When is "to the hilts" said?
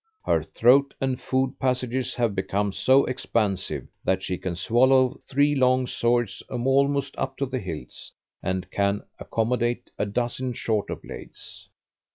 7.37-8.11